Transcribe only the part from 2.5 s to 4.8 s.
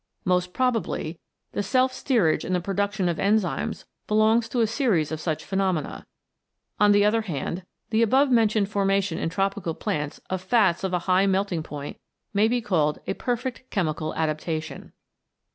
the production of enzymes belongs to a